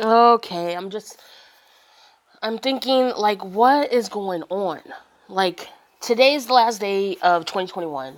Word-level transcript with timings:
Okay, 0.00 0.74
I'm 0.76 0.90
just 0.90 1.20
I'm 2.42 2.58
thinking 2.58 3.12
like 3.16 3.44
what 3.44 3.92
is 3.92 4.08
going 4.08 4.42
on? 4.44 4.80
Like 5.28 5.68
today's 6.00 6.46
the 6.46 6.54
last 6.54 6.80
day 6.80 7.16
of 7.22 7.44
2021. 7.44 8.16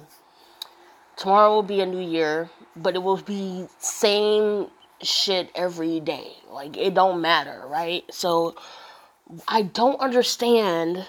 Tomorrow 1.17 1.55
will 1.55 1.63
be 1.63 1.81
a 1.81 1.87
new 1.87 2.01
year, 2.01 2.51
but 2.77 2.95
it 2.95 3.03
will 3.03 3.17
be 3.17 3.67
same 3.79 4.69
shit 5.03 5.51
every 5.55 6.01
day. 6.01 6.33
Like 6.51 6.77
it 6.77 6.95
don't 6.95 7.21
matter, 7.21 7.63
right? 7.67 8.05
So 8.13 8.55
I 9.49 9.63
don't 9.63 10.01
understand 10.01 11.07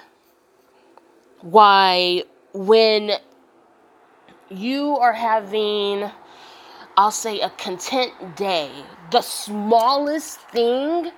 why 1.41 2.23
when 2.53 3.11
you 4.49 4.97
are 4.97 5.13
having 5.13 6.09
I'll 6.95 7.11
say 7.11 7.39
a 7.39 7.49
content 7.49 8.35
day, 8.35 8.71
the 9.11 9.21
smallest 9.21 10.39
thing 10.39 11.11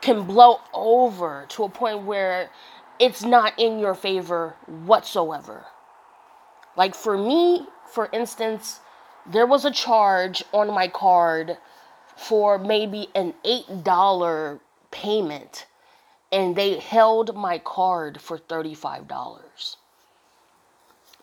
can 0.00 0.24
blow 0.24 0.60
over 0.72 1.46
to 1.50 1.64
a 1.64 1.68
point 1.68 2.02
where 2.04 2.50
it's 2.98 3.22
not 3.22 3.58
in 3.58 3.78
your 3.78 3.94
favor 3.94 4.56
whatsoever. 4.66 5.66
Like 6.76 6.94
for 6.94 7.16
me, 7.16 7.66
for 7.92 8.08
instance, 8.12 8.80
there 9.26 9.46
was 9.46 9.64
a 9.64 9.70
charge 9.70 10.42
on 10.52 10.68
my 10.68 10.88
card 10.88 11.56
for 12.16 12.58
maybe 12.58 13.08
an 13.14 13.34
$8 13.44 14.60
payment 14.90 15.66
and 16.32 16.56
they 16.56 16.78
held 16.78 17.34
my 17.36 17.58
card 17.58 18.20
for 18.20 18.38
$35. 18.38 19.76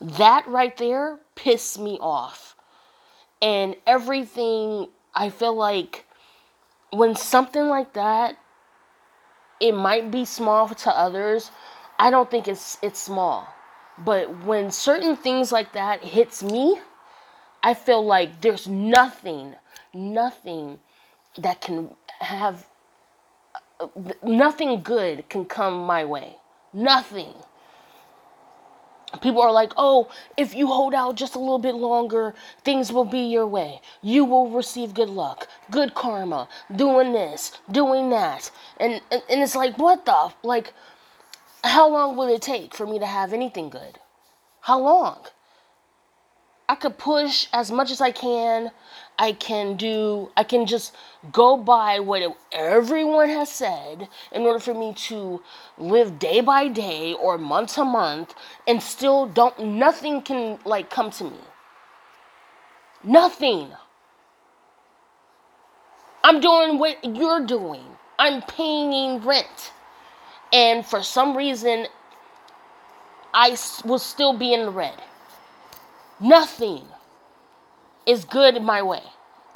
That 0.02 0.48
right 0.48 0.76
there 0.78 1.20
pissed 1.36 1.80
me 1.80 1.98
off. 2.00 2.57
And 3.42 3.76
everything, 3.86 4.88
I 5.14 5.30
feel 5.30 5.56
like 5.56 6.06
when 6.92 7.16
something 7.16 7.68
like 7.68 7.94
that, 7.94 8.38
it 9.60 9.74
might 9.74 10.12
be 10.12 10.26
small 10.26 10.70
to 10.70 10.90
others. 10.92 11.52
I 12.00 12.10
don't 12.12 12.30
think 12.30 12.48
it's 12.48 12.78
it's 12.82 13.00
small. 13.00 13.48
But 13.98 14.46
when 14.46 14.72
certain 14.72 15.16
things 15.16 15.52
like 15.52 15.74
that 15.74 16.04
hits 16.04 16.44
me, 16.44 16.80
I 17.64 17.74
feel 17.74 18.06
like 18.06 18.42
there's 18.42 18.68
nothing, 18.68 19.56
nothing 19.94 20.80
that 21.38 21.62
can 21.62 21.96
have 22.20 22.68
uh, 23.80 23.88
nothing 24.24 24.82
good 24.82 25.28
can 25.30 25.46
come 25.46 25.86
my 25.86 26.06
way. 26.06 26.38
Nothing. 26.74 27.34
People 29.22 29.42
are 29.42 29.54
like, 29.54 29.72
oh, 29.78 30.10
if 30.36 30.54
you 30.54 30.68
hold 30.68 30.94
out 30.94 31.16
just 31.16 31.36
a 31.36 31.40
little 31.40 31.60
bit 31.60 31.76
longer, 31.76 32.36
things 32.64 32.92
will 32.92 33.06
be 33.06 33.22
your 33.22 33.48
way. 33.48 33.82
You 34.02 34.26
will 34.26 34.50
receive 34.50 34.94
good 34.94 35.10
luck, 35.10 35.48
good 35.72 35.94
karma, 35.94 36.50
doing 36.76 37.14
this, 37.14 37.54
doing 37.72 38.10
that. 38.10 38.52
And, 38.80 39.02
and, 39.10 39.24
and 39.30 39.42
it's 39.42 39.56
like, 39.56 39.78
what 39.78 40.06
the? 40.06 40.34
Like, 40.44 40.74
how 41.64 41.90
long 41.90 42.18
will 42.18 42.28
it 42.28 42.42
take 42.42 42.76
for 42.76 42.86
me 42.86 43.00
to 43.00 43.06
have 43.06 43.32
anything 43.32 43.70
good? 43.70 43.98
How 44.60 44.80
long? 44.80 45.26
I 46.68 46.76
could 46.76 46.98
push 46.98 47.48
as 47.54 47.72
much 47.72 47.92
as 47.92 48.02
I 48.02 48.12
can. 48.12 48.72
I 49.20 49.32
can 49.32 49.78
do, 49.78 50.32
I 50.38 50.44
can 50.44 50.68
just 50.68 50.96
go 51.32 51.58
by 51.58 52.00
what 52.00 52.38
everyone 52.52 53.30
has 53.30 53.52
said 53.52 54.08
in 54.32 54.44
order 54.44 54.60
for 54.60 54.74
me 54.74 54.94
to 54.94 55.42
live 55.78 56.20
day 56.20 56.42
by 56.42 56.68
day 56.68 57.14
or 57.14 57.38
month 57.38 57.76
to 57.76 57.84
month 57.84 58.36
and 58.68 58.82
still 58.82 59.26
don't, 59.26 59.60
nothing 59.60 60.22
can 60.22 60.60
like 60.66 60.90
come 60.90 61.10
to 61.12 61.24
me. 61.24 61.40
Nothing. 63.04 63.70
I'm 66.24 66.40
doing 66.40 66.78
what 66.78 67.04
you're 67.04 67.46
doing. 67.46 67.86
I'm 68.20 68.42
paying 68.44 69.20
rent. 69.22 69.72
And 70.54 70.86
for 70.86 71.02
some 71.02 71.36
reason, 71.36 71.88
I 73.34 73.58
will 73.84 74.00
still 74.00 74.38
be 74.38 74.54
in 74.54 74.66
the 74.66 74.72
red. 74.72 75.02
Nothing 76.20 76.86
is 78.08 78.26
good 78.26 78.62
my 78.64 78.82
way. 78.82 79.04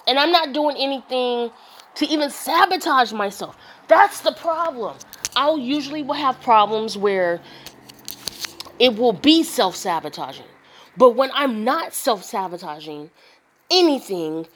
And 0.08 0.20
I'm 0.20 0.32
not 0.32 0.54
doing 0.54 0.76
anything 0.78 1.52
to 1.96 2.06
even 2.06 2.30
sabotage 2.30 3.14
myself. 3.14 3.58
That's 3.88 4.22
the 4.22 4.34
problem. 4.34 4.98
I'll 5.36 5.58
usually 5.58 6.04
will 6.04 6.14
have 6.14 6.40
problems 6.42 6.98
where 6.98 7.42
it 8.80 8.96
will 8.96 9.14
be 9.14 9.44
self-sabotaging. 9.44 10.46
But 10.98 11.12
when 11.12 11.32
I'm 11.34 11.64
not 11.64 11.94
self-sabotaging 11.94 13.10
anything, 13.70 14.48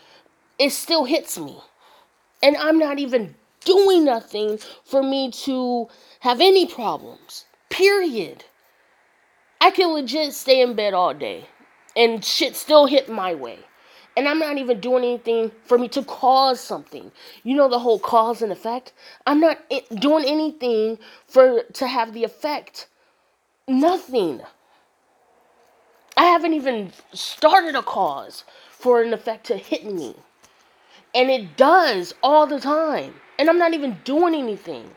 it 0.59 0.71
still 0.71 1.05
hits 1.05 1.37
me. 1.37 1.57
And 2.43 2.57
I'm 2.57 2.77
not 2.77 2.99
even 2.99 3.35
doing 3.63 4.03
nothing 4.03 4.59
for 4.83 5.01
me 5.01 5.31
to 5.31 5.87
have 6.19 6.41
any 6.41 6.65
problems. 6.67 7.45
Period. 7.69 8.43
I 9.61 9.71
can 9.71 9.93
legit 9.93 10.33
stay 10.33 10.61
in 10.61 10.75
bed 10.75 10.93
all 10.93 11.13
day 11.13 11.45
and 11.95 12.23
shit 12.23 12.55
still 12.55 12.85
hit 12.85 13.09
my 13.09 13.33
way. 13.33 13.59
And 14.17 14.27
I'm 14.27 14.39
not 14.39 14.57
even 14.57 14.79
doing 14.79 15.03
anything 15.03 15.51
for 15.65 15.77
me 15.77 15.89
to 15.89 16.03
cause 16.03 16.61
something. 16.61 17.11
You 17.43 17.55
know 17.55 17.67
the 17.67 17.79
whole 17.79 17.99
cause 17.99 18.41
and 18.41 18.51
effect? 18.51 18.93
I'm 19.27 19.41
not 19.41 19.59
doing 19.93 20.25
anything 20.25 20.99
for 21.27 21.63
to 21.63 21.87
have 21.87 22.13
the 22.13 22.23
effect. 22.23 22.87
Nothing. 23.67 24.41
I 26.17 26.25
haven't 26.25 26.53
even 26.53 26.93
started 27.13 27.75
a 27.75 27.83
cause 27.83 28.45
for 28.71 29.01
an 29.01 29.13
effect 29.13 29.47
to 29.47 29.57
hit 29.57 29.85
me. 29.85 30.15
And 31.13 31.29
it 31.29 31.57
does 31.57 32.13
all 32.23 32.47
the 32.47 32.59
time. 32.59 33.15
And 33.37 33.49
I'm 33.49 33.57
not 33.57 33.73
even 33.73 33.97
doing 34.05 34.33
anything. 34.33 34.91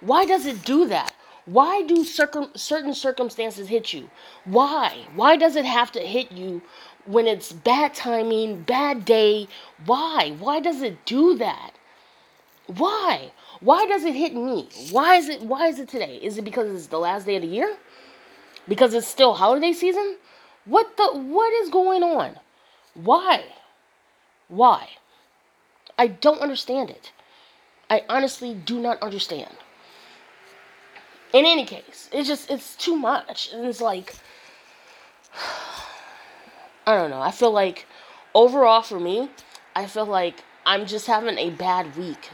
Why 0.00 0.26
does 0.26 0.46
it 0.46 0.64
do 0.64 0.86
that? 0.88 1.14
Why 1.50 1.82
do 1.82 2.04
circum- 2.04 2.52
certain 2.54 2.94
circumstances 2.94 3.66
hit 3.66 3.92
you? 3.92 4.08
Why? 4.44 5.06
Why 5.16 5.34
does 5.34 5.56
it 5.56 5.64
have 5.64 5.90
to 5.92 6.00
hit 6.00 6.30
you 6.30 6.62
when 7.06 7.26
it's 7.26 7.50
bad 7.50 7.92
timing, 7.92 8.62
bad 8.62 9.04
day? 9.04 9.48
Why? 9.84 10.36
Why 10.38 10.60
does 10.60 10.80
it 10.80 11.04
do 11.04 11.36
that? 11.38 11.72
Why? 12.68 13.32
Why 13.58 13.84
does 13.86 14.04
it 14.04 14.14
hit 14.14 14.32
me? 14.32 14.68
Why 14.92 15.16
is 15.16 15.28
it 15.28 15.42
why 15.42 15.66
is 15.66 15.80
it 15.80 15.88
today? 15.88 16.20
Is 16.22 16.38
it 16.38 16.44
because 16.44 16.72
it's 16.72 16.86
the 16.86 17.00
last 17.00 17.26
day 17.26 17.34
of 17.34 17.42
the 17.42 17.48
year? 17.48 17.76
Because 18.68 18.94
it's 18.94 19.08
still 19.08 19.34
holiday 19.34 19.72
season? 19.72 20.18
What 20.66 20.96
the 20.96 21.08
what 21.18 21.52
is 21.64 21.68
going 21.68 22.04
on? 22.04 22.38
Why? 22.94 23.44
Why? 24.46 24.90
I 25.98 26.06
don't 26.06 26.40
understand 26.40 26.90
it. 26.90 27.10
I 27.90 28.04
honestly 28.08 28.54
do 28.54 28.78
not 28.78 29.02
understand 29.02 29.56
in 31.32 31.46
any 31.46 31.64
case, 31.64 32.08
it's 32.12 32.28
just 32.28 32.50
it's 32.50 32.76
too 32.76 32.96
much. 32.96 33.52
And 33.52 33.66
it's 33.66 33.80
like 33.80 34.14
I 36.86 36.96
don't 36.96 37.10
know. 37.10 37.20
I 37.20 37.30
feel 37.30 37.52
like 37.52 37.86
overall 38.34 38.82
for 38.82 38.98
me, 38.98 39.30
I 39.76 39.86
feel 39.86 40.06
like 40.06 40.42
I'm 40.66 40.86
just 40.86 41.06
having 41.06 41.38
a 41.38 41.50
bad 41.50 41.96
week. 41.96 42.30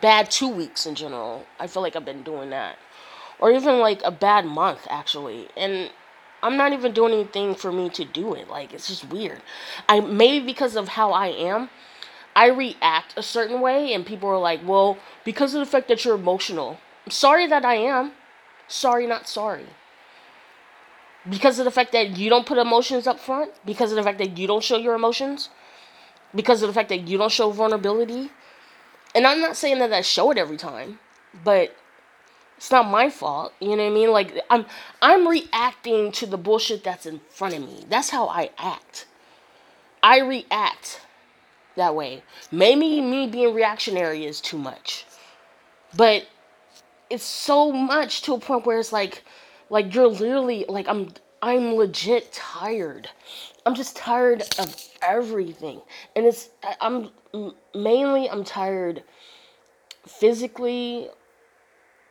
Bad 0.00 0.30
2 0.30 0.48
weeks 0.48 0.86
in 0.86 0.94
general. 0.94 1.46
I 1.60 1.66
feel 1.66 1.82
like 1.82 1.96
I've 1.96 2.04
been 2.04 2.22
doing 2.22 2.50
that. 2.50 2.78
Or 3.38 3.50
even 3.50 3.78
like 3.78 4.00
a 4.04 4.10
bad 4.10 4.46
month 4.46 4.86
actually. 4.90 5.48
And 5.56 5.90
I'm 6.42 6.56
not 6.56 6.72
even 6.72 6.92
doing 6.92 7.12
anything 7.12 7.54
for 7.54 7.70
me 7.70 7.88
to 7.90 8.04
do 8.04 8.34
it. 8.34 8.48
Like 8.48 8.72
it's 8.72 8.88
just 8.88 9.08
weird. 9.08 9.42
I 9.88 10.00
maybe 10.00 10.44
because 10.44 10.76
of 10.76 10.88
how 10.88 11.12
I 11.12 11.28
am, 11.28 11.70
I 12.34 12.46
react 12.46 13.14
a 13.16 13.22
certain 13.22 13.60
way 13.60 13.92
and 13.92 14.06
people 14.06 14.28
are 14.28 14.38
like, 14.38 14.66
"Well, 14.66 14.98
because 15.24 15.54
of 15.54 15.60
the 15.60 15.66
fact 15.66 15.88
that 15.88 16.04
you're 16.04 16.14
emotional." 16.14 16.78
I'm 17.04 17.12
sorry 17.12 17.46
that 17.48 17.64
I 17.64 17.74
am 17.74 18.12
sorry, 18.68 19.06
not 19.06 19.28
sorry. 19.28 19.66
Because 21.28 21.58
of 21.58 21.64
the 21.64 21.70
fact 21.70 21.92
that 21.92 22.16
you 22.16 22.28
don't 22.28 22.46
put 22.46 22.58
emotions 22.58 23.06
up 23.06 23.20
front, 23.20 23.52
because 23.64 23.92
of 23.92 23.96
the 23.96 24.02
fact 24.02 24.18
that 24.18 24.36
you 24.38 24.46
don't 24.46 24.64
show 24.64 24.76
your 24.76 24.94
emotions, 24.94 25.50
because 26.34 26.62
of 26.62 26.68
the 26.68 26.74
fact 26.74 26.88
that 26.88 27.06
you 27.06 27.16
don't 27.18 27.30
show 27.30 27.50
vulnerability. 27.50 28.30
And 29.14 29.26
I'm 29.26 29.40
not 29.40 29.56
saying 29.56 29.78
that 29.78 29.92
I 29.92 30.00
show 30.00 30.30
it 30.30 30.38
every 30.38 30.56
time, 30.56 30.98
but 31.44 31.76
it's 32.56 32.70
not 32.70 32.88
my 32.88 33.10
fault. 33.10 33.52
You 33.60 33.76
know 33.76 33.84
what 33.84 33.90
I 33.90 33.90
mean? 33.90 34.10
Like 34.10 34.40
I'm 34.48 34.66
I'm 35.00 35.26
reacting 35.26 36.12
to 36.12 36.26
the 36.26 36.38
bullshit 36.38 36.84
that's 36.84 37.06
in 37.06 37.20
front 37.28 37.54
of 37.54 37.60
me. 37.60 37.84
That's 37.88 38.10
how 38.10 38.28
I 38.28 38.50
act. 38.56 39.06
I 40.02 40.20
react 40.20 41.00
that 41.76 41.94
way. 41.94 42.22
Maybe 42.50 43.00
me 43.00 43.26
being 43.26 43.54
reactionary 43.54 44.24
is 44.26 44.40
too 44.40 44.58
much. 44.58 45.06
But 45.96 46.26
it's 47.12 47.24
so 47.24 47.70
much 47.70 48.22
to 48.22 48.32
a 48.32 48.38
point 48.40 48.64
where 48.64 48.78
it's 48.78 48.90
like 48.90 49.22
like 49.68 49.94
you're 49.94 50.08
literally 50.08 50.64
like 50.66 50.88
I'm 50.88 51.12
I'm 51.42 51.74
legit 51.74 52.32
tired. 52.32 53.10
I'm 53.66 53.74
just 53.74 53.96
tired 53.96 54.42
of 54.58 54.74
everything. 55.02 55.82
And 56.16 56.24
it's 56.24 56.48
I'm 56.80 57.10
mainly 57.74 58.30
I'm 58.30 58.44
tired 58.44 59.02
physically, 60.06 61.10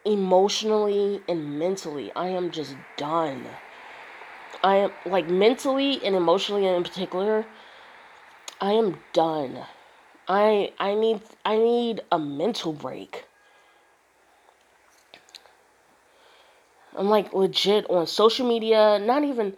emotionally 0.06 1.21
and 1.27 1.57
mentally. 1.57 2.12
I 2.15 2.27
am 2.27 2.51
just 2.51 2.75
done. 2.95 3.44
I 4.63 4.75
am 4.75 4.92
like 5.07 5.27
mentally 5.27 6.00
and 6.06 6.15
emotionally 6.15 6.68
in 6.68 6.83
particular, 6.83 7.47
I 8.62 8.74
am 8.74 9.00
done. 9.13 9.65
I 10.27 10.74
I 10.77 10.94
need 10.94 11.21
I 11.44 11.57
need 11.57 12.01
a 12.12 12.19
mental 12.19 12.71
break. 12.71 13.25
I'm 16.98 17.10
like 17.10 17.34
legit 17.34 17.90
on 17.90 18.08
social 18.08 18.48
media, 18.48 19.00
not 19.00 19.24
even 19.24 19.56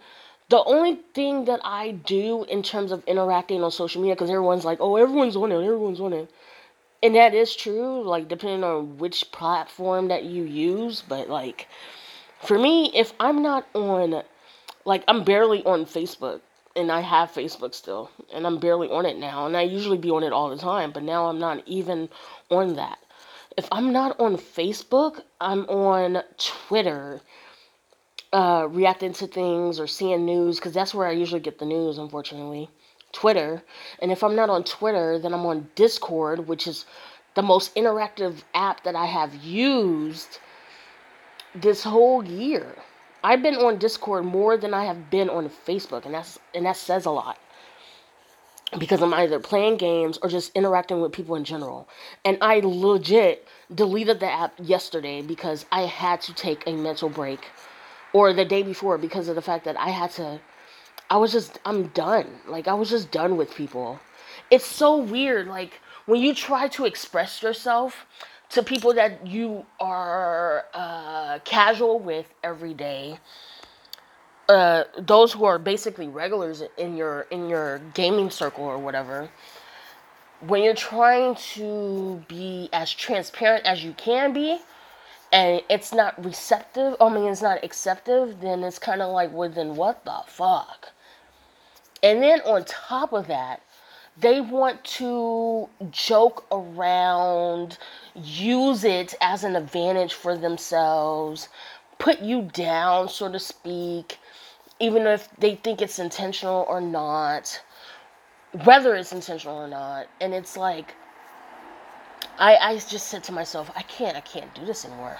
the 0.48 0.62
only 0.64 1.00
thing 1.14 1.46
that 1.46 1.60
I 1.64 1.92
do 1.92 2.44
in 2.44 2.62
terms 2.62 2.92
of 2.92 3.02
interacting 3.06 3.62
on 3.64 3.70
social 3.70 4.00
media, 4.02 4.14
because 4.14 4.30
everyone's 4.30 4.64
like, 4.64 4.78
oh, 4.80 4.96
everyone's 4.96 5.36
on 5.36 5.52
it, 5.52 5.56
everyone's 5.56 6.00
on 6.00 6.12
it. 6.12 6.30
And 7.02 7.14
that 7.16 7.34
is 7.34 7.54
true, 7.54 8.02
like, 8.02 8.28
depending 8.28 8.64
on 8.64 8.98
which 8.98 9.30
platform 9.32 10.08
that 10.08 10.24
you 10.24 10.44
use. 10.44 11.02
But, 11.06 11.28
like, 11.28 11.68
for 12.40 12.58
me, 12.58 12.90
if 12.94 13.12
I'm 13.20 13.42
not 13.42 13.66
on, 13.74 14.22
like, 14.84 15.04
I'm 15.08 15.24
barely 15.24 15.62
on 15.64 15.84
Facebook, 15.86 16.40
and 16.76 16.90
I 16.90 17.00
have 17.00 17.30
Facebook 17.30 17.74
still, 17.74 18.10
and 18.32 18.46
I'm 18.46 18.58
barely 18.58 18.88
on 18.88 19.06
it 19.06 19.16
now, 19.16 19.46
and 19.46 19.56
I 19.56 19.62
usually 19.62 19.98
be 19.98 20.10
on 20.10 20.22
it 20.22 20.32
all 20.32 20.50
the 20.50 20.56
time, 20.56 20.92
but 20.92 21.02
now 21.02 21.26
I'm 21.26 21.38
not 21.38 21.62
even 21.66 22.08
on 22.50 22.76
that. 22.76 22.98
If 23.56 23.68
I'm 23.70 23.92
not 23.92 24.18
on 24.18 24.36
Facebook, 24.36 25.20
I'm 25.40 25.64
on 25.66 26.22
Twitter 26.38 27.20
uh, 28.32 28.66
reacting 28.68 29.12
to 29.12 29.26
things 29.26 29.78
or 29.78 29.86
seeing 29.86 30.24
news 30.24 30.56
because 30.56 30.72
that's 30.72 30.94
where 30.94 31.06
I 31.06 31.12
usually 31.12 31.40
get 31.40 31.58
the 31.58 31.64
news, 31.64 31.98
unfortunately. 31.98 32.68
Twitter. 33.12 33.62
And 34.00 34.10
if 34.10 34.24
I'm 34.24 34.34
not 34.34 34.50
on 34.50 34.64
Twitter, 34.64 35.18
then 35.18 35.32
I'm 35.32 35.46
on 35.46 35.68
Discord, 35.76 36.48
which 36.48 36.66
is 36.66 36.84
the 37.34 37.42
most 37.42 37.74
interactive 37.76 38.42
app 38.54 38.82
that 38.84 38.96
I 38.96 39.06
have 39.06 39.34
used 39.36 40.38
this 41.54 41.84
whole 41.84 42.24
year. 42.24 42.74
I've 43.22 43.42
been 43.42 43.54
on 43.54 43.78
Discord 43.78 44.24
more 44.24 44.56
than 44.56 44.74
I 44.74 44.84
have 44.84 45.10
been 45.10 45.30
on 45.30 45.48
Facebook, 45.48 46.04
and 46.04 46.14
that's 46.14 46.38
and 46.54 46.66
that 46.66 46.76
says 46.76 47.06
a 47.06 47.10
lot. 47.10 47.38
Because 48.78 49.02
I'm 49.02 49.14
either 49.14 49.38
playing 49.40 49.76
games 49.76 50.18
or 50.22 50.28
just 50.28 50.52
interacting 50.54 51.00
with 51.00 51.12
people 51.12 51.36
in 51.36 51.44
general. 51.44 51.88
And 52.24 52.38
I 52.40 52.60
legit 52.64 53.46
deleted 53.74 54.20
the 54.20 54.30
app 54.30 54.54
yesterday 54.60 55.22
because 55.22 55.66
I 55.72 55.82
had 55.82 56.20
to 56.22 56.34
take 56.34 56.64
a 56.66 56.72
mental 56.72 57.08
break 57.08 57.46
or 58.12 58.32
the 58.32 58.44
day 58.44 58.62
before 58.62 58.98
because 58.98 59.28
of 59.28 59.36
the 59.36 59.42
fact 59.42 59.64
that 59.64 59.78
I 59.78 59.90
had 59.90 60.10
to 60.12 60.40
I 61.10 61.16
was 61.18 61.32
just 61.32 61.58
I'm 61.64 61.88
done. 61.88 62.26
Like 62.46 62.68
I 62.68 62.74
was 62.74 62.90
just 62.90 63.10
done 63.10 63.36
with 63.36 63.54
people. 63.54 64.00
It's 64.50 64.66
so 64.66 64.96
weird 64.96 65.46
like 65.48 65.80
when 66.06 66.20
you 66.20 66.34
try 66.34 66.68
to 66.68 66.84
express 66.86 67.42
yourself 67.42 68.06
to 68.50 68.62
people 68.62 68.94
that 68.94 69.26
you 69.26 69.64
are 69.80 70.66
uh, 70.74 71.38
casual 71.44 71.98
with 71.98 72.32
every 72.42 72.74
day 72.74 73.18
uh, 74.48 74.84
those 74.98 75.32
who 75.32 75.44
are 75.44 75.58
basically 75.58 76.08
regulars 76.08 76.62
in 76.78 76.96
your 76.96 77.22
in 77.30 77.48
your 77.48 77.80
gaming 77.94 78.30
circle 78.30 78.64
or 78.64 78.78
whatever 78.78 79.30
when 80.46 80.62
you're 80.62 80.74
trying 80.74 81.34
to 81.36 82.22
be 82.28 82.68
as 82.72 82.92
transparent 82.92 83.64
as 83.64 83.82
you 83.84 83.92
can 83.94 84.32
be 84.32 84.58
and 85.32 85.62
it's 85.68 85.92
not 85.92 86.22
receptive, 86.24 86.96
I 87.00 87.08
mean, 87.08 87.24
it's 87.24 87.42
not 87.42 87.64
acceptive, 87.64 88.40
then 88.40 88.62
it's 88.62 88.78
kind 88.78 89.02
of 89.02 89.12
like, 89.12 89.32
well, 89.32 89.50
then 89.50 89.74
what 89.74 90.04
the 90.04 90.20
fuck? 90.28 90.92
And 92.04 92.22
then 92.22 92.40
on 92.42 92.64
top 92.66 93.12
of 93.12 93.26
that, 93.26 93.60
they 94.16 94.40
want 94.40 94.84
to 94.84 95.68
joke 95.90 96.46
around, 96.52 97.78
use 98.14 98.84
it 98.84 99.14
as 99.20 99.42
an 99.42 99.56
advantage 99.56 100.14
for 100.14 100.36
themselves, 100.36 101.48
put 101.98 102.20
you 102.20 102.42
down, 102.52 103.08
so 103.08 103.32
to 103.32 103.40
speak, 103.40 104.18
even 104.84 105.06
if 105.06 105.28
they 105.38 105.54
think 105.54 105.80
it's 105.80 105.98
intentional 105.98 106.66
or 106.68 106.80
not, 106.80 107.62
whether 108.64 108.94
it's 108.94 109.12
intentional 109.12 109.56
or 109.56 109.66
not. 109.66 110.06
And 110.20 110.34
it's 110.34 110.58
like, 110.58 110.94
I, 112.38 112.56
I 112.56 112.74
just 112.74 113.06
said 113.06 113.24
to 113.24 113.32
myself, 113.32 113.70
I 113.74 113.82
can't, 113.82 114.14
I 114.14 114.20
can't 114.20 114.54
do 114.54 114.66
this 114.66 114.84
anymore. 114.84 115.16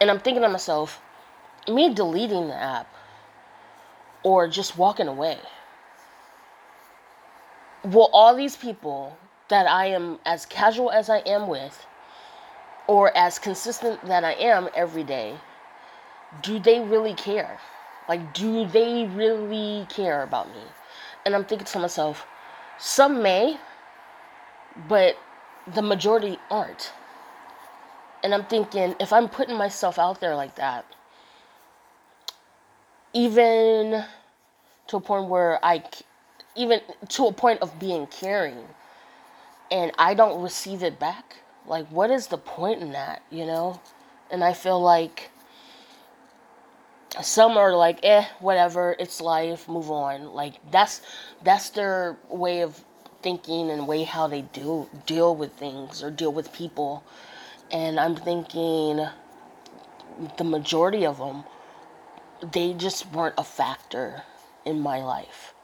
And 0.00 0.10
I'm 0.10 0.20
thinking 0.20 0.42
to 0.42 0.48
myself, 0.50 1.00
me 1.68 1.94
deleting 1.94 2.48
the 2.48 2.54
app 2.54 2.94
or 4.22 4.46
just 4.46 4.76
walking 4.76 5.08
away, 5.08 5.38
will 7.82 8.10
all 8.12 8.36
these 8.36 8.56
people 8.56 9.16
that 9.48 9.66
I 9.66 9.86
am 9.86 10.18
as 10.26 10.44
casual 10.44 10.90
as 10.90 11.08
I 11.08 11.18
am 11.20 11.48
with, 11.48 11.86
or 12.88 13.16
as 13.16 13.38
consistent 13.38 14.04
that 14.06 14.24
I 14.24 14.32
am 14.32 14.68
every 14.74 15.04
day, 15.04 15.36
do 16.42 16.58
they 16.58 16.80
really 16.80 17.14
care? 17.14 17.58
Like, 18.08 18.34
do 18.34 18.66
they 18.66 19.06
really 19.06 19.86
care 19.88 20.22
about 20.22 20.48
me? 20.48 20.62
And 21.24 21.34
I'm 21.34 21.44
thinking 21.44 21.66
to 21.66 21.78
myself, 21.78 22.26
some 22.78 23.22
may, 23.22 23.58
but 24.88 25.16
the 25.72 25.82
majority 25.82 26.38
aren't. 26.50 26.92
And 28.22 28.34
I'm 28.34 28.44
thinking, 28.44 28.94
if 29.00 29.12
I'm 29.12 29.28
putting 29.28 29.56
myself 29.56 29.98
out 29.98 30.20
there 30.20 30.34
like 30.34 30.56
that, 30.56 30.84
even 33.12 34.04
to 34.88 34.96
a 34.96 35.00
point 35.00 35.28
where 35.28 35.64
I, 35.64 35.84
even 36.56 36.80
to 37.10 37.26
a 37.26 37.32
point 37.32 37.60
of 37.62 37.78
being 37.78 38.06
caring, 38.06 38.66
and 39.70 39.92
I 39.98 40.14
don't 40.14 40.42
receive 40.42 40.82
it 40.82 40.98
back, 40.98 41.36
like, 41.66 41.86
what 41.88 42.10
is 42.10 42.26
the 42.26 42.38
point 42.38 42.82
in 42.82 42.92
that, 42.92 43.22
you 43.30 43.46
know? 43.46 43.80
And 44.30 44.44
I 44.44 44.52
feel 44.52 44.80
like 44.80 45.30
some 47.22 47.56
are 47.56 47.76
like, 47.76 48.00
eh, 48.02 48.24
whatever, 48.40 48.96
it's 48.98 49.20
life, 49.20 49.68
move 49.68 49.90
on. 49.90 50.32
Like, 50.32 50.54
that's, 50.70 51.02
that's 51.42 51.70
their 51.70 52.16
way 52.28 52.62
of 52.62 52.84
thinking 53.22 53.70
and 53.70 53.88
way 53.88 54.04
how 54.04 54.26
they 54.26 54.42
do 54.42 54.88
deal 55.06 55.34
with 55.34 55.52
things 55.52 56.02
or 56.02 56.10
deal 56.10 56.32
with 56.32 56.52
people. 56.52 57.04
And 57.70 57.98
I'm 57.98 58.16
thinking 58.16 59.06
the 60.36 60.44
majority 60.44 61.06
of 61.06 61.18
them, 61.18 61.44
they 62.52 62.74
just 62.74 63.06
weren't 63.12 63.34
a 63.38 63.44
factor 63.44 64.22
in 64.64 64.80
my 64.80 65.02
life. 65.02 65.54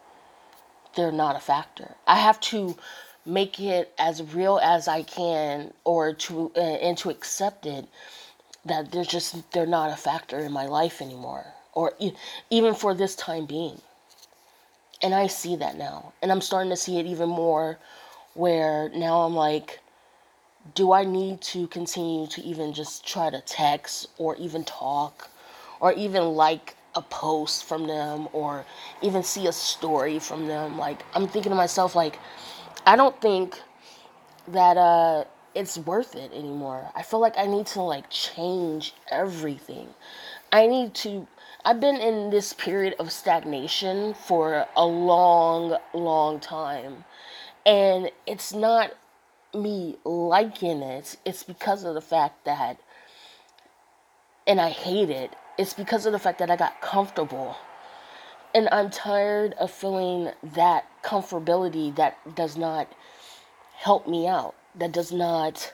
They're 0.96 1.12
not 1.12 1.36
a 1.36 1.40
factor. 1.40 1.96
I 2.06 2.16
have 2.16 2.40
to 2.40 2.76
make 3.24 3.60
it 3.60 3.92
as 3.98 4.22
real 4.34 4.58
as 4.62 4.88
I 4.88 5.02
can 5.02 5.72
or 5.84 6.14
to 6.14 6.52
uh, 6.56 6.60
and 6.60 6.96
to 6.98 7.10
accept 7.10 7.66
it 7.66 7.86
that 8.64 8.92
they're 8.92 9.04
just 9.04 9.52
they're 9.52 9.66
not 9.66 9.90
a 9.90 9.96
factor 9.96 10.38
in 10.38 10.52
my 10.52 10.66
life 10.66 11.00
anymore 11.00 11.46
or 11.72 11.92
even 12.50 12.74
for 12.74 12.94
this 12.94 13.14
time 13.14 13.46
being. 13.46 13.80
And 15.02 15.14
I 15.14 15.28
see 15.28 15.56
that 15.56 15.76
now. 15.76 16.12
And 16.20 16.30
I'm 16.30 16.40
starting 16.40 16.70
to 16.70 16.76
see 16.76 16.98
it 16.98 17.06
even 17.06 17.28
more 17.28 17.78
where 18.34 18.90
now 18.90 19.20
I'm 19.20 19.34
like, 19.34 19.80
do 20.74 20.92
I 20.92 21.04
need 21.04 21.40
to 21.42 21.66
continue 21.68 22.26
to 22.28 22.42
even 22.42 22.72
just 22.72 23.06
try 23.06 23.30
to 23.30 23.40
text 23.40 24.08
or 24.18 24.36
even 24.36 24.64
talk 24.64 25.30
or 25.80 25.92
even 25.94 26.34
like 26.34 26.76
a 26.94 27.02
post 27.02 27.64
from 27.64 27.86
them 27.86 28.28
or 28.32 28.66
even 29.00 29.22
see 29.22 29.46
a 29.46 29.52
story 29.52 30.18
from 30.18 30.46
them? 30.46 30.76
Like, 30.76 31.02
I'm 31.14 31.28
thinking 31.28 31.50
to 31.50 31.56
myself, 31.56 31.94
like, 31.94 32.18
I 32.86 32.96
don't 32.96 33.18
think 33.20 33.58
that 34.48 34.76
uh, 34.76 35.24
it's 35.54 35.78
worth 35.78 36.14
it 36.14 36.32
anymore. 36.32 36.90
I 36.94 37.02
feel 37.02 37.20
like 37.20 37.36
I 37.36 37.46
need 37.46 37.66
to 37.68 37.82
like 37.82 38.08
change 38.10 38.94
everything. 39.10 39.88
I 40.52 40.66
need 40.66 40.94
to 40.96 41.26
I've 41.62 41.80
been 41.80 41.96
in 41.96 42.30
this 42.30 42.54
period 42.54 42.94
of 42.98 43.12
stagnation 43.12 44.14
for 44.14 44.66
a 44.74 44.86
long, 44.86 45.76
long 45.92 46.40
time. 46.40 47.04
And 47.66 48.10
it's 48.26 48.54
not 48.54 48.92
me 49.52 49.96
liking 50.04 50.80
it, 50.80 51.16
it's 51.26 51.42
because 51.42 51.84
of 51.84 51.94
the 51.94 52.00
fact 52.00 52.44
that, 52.46 52.78
and 54.46 54.58
I 54.60 54.70
hate 54.70 55.10
it, 55.10 55.34
it's 55.58 55.74
because 55.74 56.06
of 56.06 56.12
the 56.12 56.18
fact 56.18 56.38
that 56.38 56.50
I 56.50 56.56
got 56.56 56.80
comfortable. 56.80 57.56
And 58.54 58.68
I'm 58.72 58.90
tired 58.90 59.52
of 59.54 59.70
feeling 59.70 60.30
that 60.42 60.86
comfortability 61.02 61.94
that 61.96 62.34
does 62.34 62.56
not 62.56 62.88
help 63.76 64.08
me 64.08 64.26
out, 64.26 64.54
that 64.76 64.92
does 64.92 65.12
not 65.12 65.72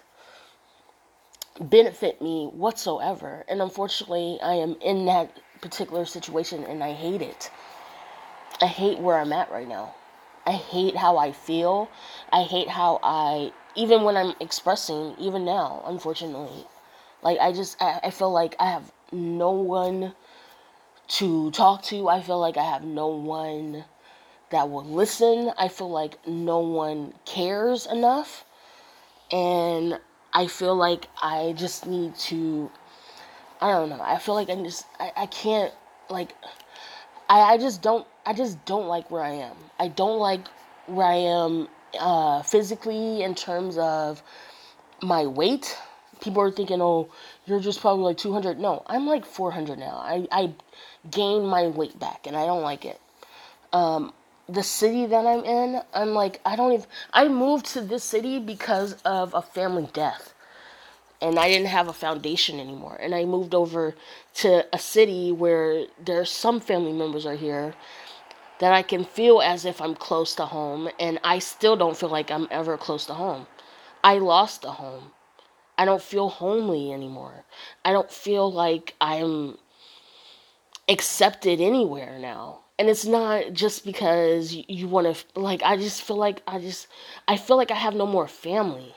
benefit 1.60 2.20
me 2.20 2.46
whatsoever. 2.46 3.44
And 3.48 3.62
unfortunately, 3.62 4.38
I 4.42 4.54
am 4.54 4.76
in 4.80 5.06
that 5.06 5.36
particular 5.60 6.04
situation 6.04 6.64
and 6.64 6.82
I 6.82 6.92
hate 6.92 7.22
it. 7.22 7.50
I 8.60 8.66
hate 8.66 8.98
where 8.98 9.18
I'm 9.18 9.32
at 9.32 9.50
right 9.50 9.68
now. 9.68 9.94
I 10.46 10.52
hate 10.52 10.96
how 10.96 11.16
I 11.16 11.32
feel. 11.32 11.90
I 12.32 12.42
hate 12.42 12.68
how 12.68 13.00
I, 13.02 13.52
even 13.74 14.02
when 14.04 14.16
I'm 14.16 14.34
expressing, 14.40 15.14
even 15.18 15.44
now, 15.44 15.82
unfortunately, 15.86 16.66
like 17.22 17.38
I 17.40 17.52
just, 17.52 17.80
I, 17.82 18.00
I 18.04 18.10
feel 18.10 18.30
like 18.30 18.54
I 18.60 18.70
have 18.70 18.92
no 19.12 19.50
one 19.50 20.14
to 21.08 21.50
talk 21.50 21.82
to. 21.84 22.08
I 22.08 22.22
feel 22.22 22.38
like 22.38 22.56
I 22.56 22.64
have 22.64 22.84
no 22.84 23.08
one 23.08 23.84
that 24.50 24.70
will 24.70 24.84
listen. 24.84 25.52
I 25.58 25.68
feel 25.68 25.90
like 25.90 26.26
no 26.26 26.60
one 26.60 27.14
cares 27.24 27.86
enough. 27.86 28.45
And 29.32 29.98
I 30.32 30.46
feel 30.46 30.76
like 30.76 31.08
I 31.22 31.54
just 31.56 31.86
need 31.86 32.16
to 32.30 32.70
I 33.60 33.72
don't 33.72 33.88
know. 33.88 34.00
I 34.00 34.18
feel 34.18 34.34
like 34.34 34.50
I'm 34.50 34.64
just 34.64 34.84
I, 35.00 35.12
I 35.16 35.26
can't 35.26 35.72
like 36.10 36.34
I, 37.28 37.54
I 37.54 37.58
just 37.58 37.82
don't 37.82 38.06
I 38.24 38.32
just 38.32 38.64
don't 38.64 38.86
like 38.86 39.10
where 39.10 39.22
I 39.22 39.32
am. 39.32 39.56
I 39.78 39.88
don't 39.88 40.18
like 40.18 40.46
where 40.86 41.06
I 41.06 41.16
am 41.16 41.68
uh, 41.98 42.42
physically 42.42 43.22
in 43.22 43.34
terms 43.34 43.78
of 43.78 44.22
my 45.02 45.26
weight. 45.26 45.76
People 46.20 46.42
are 46.42 46.50
thinking, 46.50 46.80
oh, 46.80 47.08
you're 47.46 47.60
just 47.60 47.80
probably 47.80 48.04
like 48.04 48.16
200. 48.16 48.58
No, 48.58 48.82
I'm 48.86 49.06
like 49.06 49.24
400 49.24 49.78
now. 49.78 49.96
I, 50.02 50.26
I 50.32 50.54
gained 51.10 51.46
my 51.46 51.66
weight 51.68 51.98
back 51.98 52.26
and 52.26 52.36
I 52.36 52.46
don't 52.46 52.62
like 52.62 52.84
it. 52.84 53.00
Um, 53.72 54.12
the 54.48 54.62
city 54.62 55.06
that 55.06 55.26
I'm 55.26 55.44
in, 55.44 55.82
I'm 55.92 56.14
like, 56.14 56.40
I 56.44 56.56
don't 56.56 56.72
even. 56.72 56.86
I 57.12 57.28
moved 57.28 57.66
to 57.66 57.80
this 57.80 58.04
city 58.04 58.38
because 58.38 58.94
of 59.04 59.34
a 59.34 59.42
family 59.42 59.88
death. 59.92 60.32
And 61.20 61.38
I 61.38 61.48
didn't 61.48 61.68
have 61.68 61.88
a 61.88 61.94
foundation 61.94 62.60
anymore. 62.60 62.96
And 63.00 63.14
I 63.14 63.24
moved 63.24 63.54
over 63.54 63.94
to 64.34 64.66
a 64.72 64.78
city 64.78 65.32
where 65.32 65.86
there's 66.04 66.30
some 66.30 66.60
family 66.60 66.92
members 66.92 67.24
are 67.24 67.34
here 67.34 67.74
that 68.58 68.72
I 68.72 68.82
can 68.82 69.04
feel 69.04 69.40
as 69.40 69.64
if 69.64 69.80
I'm 69.80 69.94
close 69.94 70.34
to 70.36 70.44
home. 70.46 70.90
And 71.00 71.18
I 71.24 71.38
still 71.38 71.74
don't 71.74 71.96
feel 71.96 72.10
like 72.10 72.30
I'm 72.30 72.46
ever 72.50 72.76
close 72.76 73.06
to 73.06 73.14
home. 73.14 73.46
I 74.04 74.18
lost 74.18 74.64
a 74.64 74.72
home. 74.72 75.12
I 75.78 75.84
don't 75.84 76.02
feel 76.02 76.28
homely 76.28 76.92
anymore. 76.92 77.44
I 77.84 77.92
don't 77.92 78.10
feel 78.10 78.52
like 78.52 78.94
I'm 79.00 79.58
accepted 80.88 81.60
anywhere 81.60 82.18
now. 82.18 82.60
And 82.78 82.90
it's 82.90 83.06
not 83.06 83.52
just 83.54 83.86
because 83.86 84.54
you, 84.54 84.64
you 84.68 84.88
want 84.88 85.14
to, 85.14 85.40
like, 85.40 85.62
I 85.62 85.76
just 85.76 86.02
feel 86.02 86.16
like 86.16 86.42
I 86.46 86.58
just, 86.58 86.88
I 87.26 87.36
feel 87.36 87.56
like 87.56 87.70
I 87.70 87.74
have 87.74 87.94
no 87.94 88.06
more 88.06 88.28
family. 88.28 88.94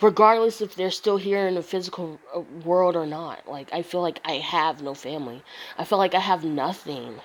Regardless 0.00 0.60
if 0.60 0.74
they're 0.76 0.90
still 0.90 1.16
here 1.16 1.46
in 1.46 1.54
the 1.54 1.62
physical 1.62 2.20
uh, 2.34 2.40
world 2.64 2.96
or 2.96 3.06
not. 3.06 3.48
Like, 3.48 3.72
I 3.72 3.82
feel 3.82 4.02
like 4.02 4.20
I 4.24 4.34
have 4.34 4.82
no 4.82 4.94
family. 4.94 5.42
I 5.78 5.84
feel 5.84 5.98
like 5.98 6.14
I 6.14 6.20
have 6.20 6.44
nothing. 6.44 7.20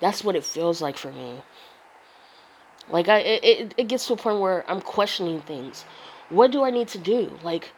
That's 0.00 0.22
what 0.22 0.36
it 0.36 0.44
feels 0.44 0.82
like 0.82 0.98
for 0.98 1.12
me. 1.12 1.42
Like, 2.90 3.08
I, 3.08 3.18
it, 3.18 3.74
it 3.76 3.88
gets 3.88 4.06
to 4.06 4.14
a 4.14 4.16
point 4.16 4.40
where 4.40 4.70
I'm 4.70 4.80
questioning 4.80 5.40
things. 5.40 5.84
What 6.28 6.52
do 6.52 6.62
I 6.62 6.70
need 6.70 6.88
to 6.88 6.98
do? 6.98 7.38
Like, 7.42 7.72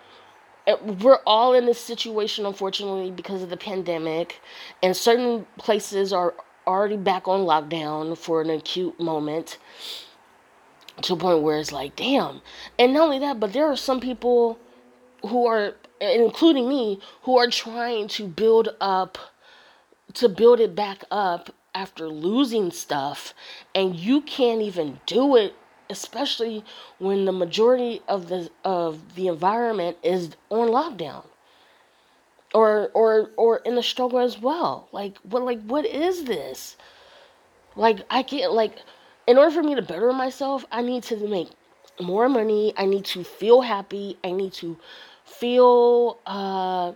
uh, 0.66 0.76
we're 1.02 1.20
all 1.26 1.54
in 1.54 1.66
this 1.66 1.80
situation 1.80 2.44
unfortunately 2.44 3.10
because 3.10 3.42
of 3.42 3.48
the 3.48 3.56
pandemic 3.56 4.40
and 4.82 4.94
certain 4.94 5.46
places 5.56 6.12
are 6.12 6.34
already 6.68 6.96
back 6.96 7.26
on 7.26 7.40
lockdown 7.40 8.16
for 8.16 8.42
an 8.42 8.50
acute 8.50 9.00
moment 9.00 9.58
to 11.02 11.14
a 11.14 11.16
point 11.16 11.42
where 11.42 11.58
it's 11.58 11.72
like 11.72 11.96
damn. 11.96 12.40
And 12.78 12.92
not 12.92 13.04
only 13.04 13.18
that 13.20 13.40
but 13.40 13.52
there 13.52 13.66
are 13.66 13.76
some 13.76 14.00
people 14.00 14.58
who 15.22 15.46
are 15.46 15.74
including 16.00 16.68
me 16.68 17.00
who 17.22 17.38
are 17.38 17.48
trying 17.48 18.06
to 18.08 18.28
build 18.28 18.68
up 18.80 19.18
to 20.14 20.28
build 20.28 20.60
it 20.60 20.74
back 20.74 21.04
up 21.10 21.50
after 21.74 22.08
losing 22.08 22.70
stuff. 22.70 23.34
And 23.74 23.96
you 23.96 24.20
can't 24.20 24.62
even 24.62 25.00
do 25.06 25.36
it 25.36 25.54
especially 25.90 26.64
when 26.98 27.24
the 27.24 27.32
majority 27.32 28.02
of 28.06 28.28
the 28.28 28.50
of 28.64 29.14
the 29.14 29.26
environment 29.28 29.96
is 30.02 30.30
on 30.50 30.68
lockdown 30.68 31.24
or 32.54 32.90
or 32.94 33.30
or 33.36 33.58
in 33.58 33.74
the 33.74 33.82
struggle 33.82 34.18
as 34.18 34.40
well 34.40 34.88
like 34.92 35.16
what 35.18 35.42
like 35.42 35.60
what 35.62 35.84
is 35.84 36.24
this 36.24 36.76
like 37.76 38.00
i 38.10 38.22
can't 38.22 38.52
like 38.52 38.78
in 39.26 39.36
order 39.36 39.50
for 39.50 39.62
me 39.62 39.74
to 39.74 39.82
better 39.82 40.12
myself 40.12 40.64
i 40.72 40.80
need 40.80 41.02
to 41.02 41.16
make 41.28 41.48
more 42.00 42.28
money 42.28 42.72
i 42.76 42.86
need 42.86 43.04
to 43.04 43.22
feel 43.22 43.60
happy 43.60 44.16
i 44.24 44.30
need 44.30 44.52
to 44.52 44.76
feel 45.24 46.18
uh 46.26 46.92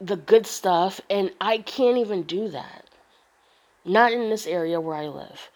the 0.00 0.16
good 0.16 0.46
stuff 0.46 1.00
and 1.10 1.30
i 1.40 1.58
can't 1.58 1.98
even 1.98 2.22
do 2.22 2.48
that 2.48 2.84
not 3.84 4.12
in 4.12 4.30
this 4.30 4.46
area 4.46 4.80
where 4.80 4.96
i 4.96 5.06
live 5.06 5.50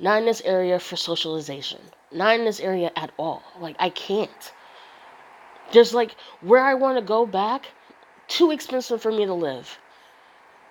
not 0.00 0.20
in 0.20 0.24
this 0.24 0.40
area 0.46 0.78
for 0.78 0.96
socialization. 0.96 1.80
Not 2.10 2.38
in 2.38 2.46
this 2.46 2.58
area 2.58 2.90
at 2.96 3.12
all. 3.18 3.42
Like, 3.60 3.76
I 3.78 3.90
can't. 3.90 4.52
Just 5.70 5.92
like 5.92 6.16
where 6.40 6.64
I 6.64 6.74
want 6.74 6.98
to 6.98 7.04
go 7.04 7.26
back, 7.26 7.66
too 8.30 8.52
expensive 8.52 9.02
for 9.02 9.12
me 9.12 9.26
to 9.26 9.34
live. 9.34 9.78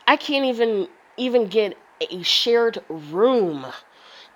I 0.07 0.15
can't 0.15 0.45
even 0.45 0.87
even 1.17 1.47
get 1.47 1.77
a 2.09 2.23
shared 2.23 2.79
room 2.89 3.65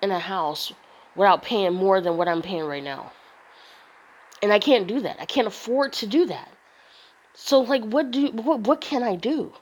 in 0.02 0.10
a 0.10 0.18
house 0.18 0.72
without 1.16 1.42
paying 1.42 1.74
more 1.74 2.00
than 2.00 2.16
what 2.16 2.28
I'm 2.28 2.42
paying 2.42 2.64
right 2.64 2.84
now. 2.84 3.12
And 4.42 4.52
I 4.52 4.58
can't 4.58 4.86
do 4.86 5.00
that. 5.00 5.16
I 5.18 5.24
can't 5.24 5.46
afford 5.46 5.94
to 5.94 6.06
do 6.06 6.26
that. 6.26 6.48
So 7.32 7.60
like 7.60 7.82
what 7.82 8.10
do 8.10 8.28
what 8.28 8.60
what 8.60 8.80
can 8.80 9.02
I 9.02 9.16
do? 9.16 9.52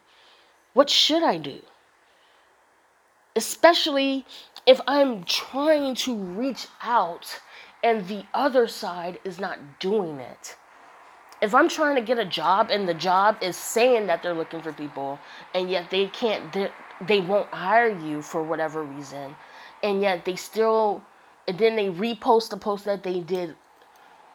What 0.74 0.90
should 0.90 1.22
I 1.22 1.38
do? 1.38 1.60
Especially 3.36 4.26
if 4.66 4.80
I'm 4.86 5.24
trying 5.24 5.94
to 5.96 6.14
reach 6.14 6.66
out 6.82 7.40
and 7.82 8.06
the 8.08 8.24
other 8.34 8.66
side 8.66 9.18
is 9.24 9.38
not 9.38 9.58
doing 9.80 10.18
it. 10.20 10.56
If 11.42 11.56
I'm 11.56 11.68
trying 11.68 11.96
to 11.96 12.00
get 12.00 12.20
a 12.20 12.24
job 12.24 12.70
and 12.70 12.88
the 12.88 12.94
job 12.94 13.36
is 13.42 13.56
saying 13.56 14.06
that 14.06 14.22
they're 14.22 14.32
looking 14.32 14.62
for 14.62 14.72
people 14.72 15.18
and 15.52 15.68
yet 15.68 15.90
they 15.90 16.06
can't 16.06 16.52
they, 16.52 16.70
they 17.00 17.20
won't 17.20 17.48
hire 17.48 17.88
you 17.88 18.22
for 18.22 18.44
whatever 18.44 18.84
reason 18.84 19.34
and 19.82 20.00
yet 20.00 20.24
they 20.24 20.36
still 20.36 21.02
and 21.48 21.58
then 21.58 21.74
they 21.74 21.88
repost 21.88 22.50
the 22.50 22.56
post 22.56 22.84
that 22.84 23.02
they 23.02 23.18
did 23.18 23.56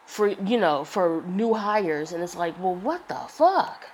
for 0.04 0.28
you 0.28 0.60
know 0.60 0.84
for 0.84 1.22
new 1.26 1.54
hires 1.54 2.12
and 2.12 2.22
it's 2.22 2.36
like 2.36 2.58
well 2.62 2.74
what 2.74 3.08
the 3.08 3.14
fuck? 3.28 3.86